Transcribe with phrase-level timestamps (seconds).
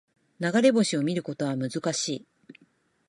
[0.39, 2.27] 流れ星を見ることは難しい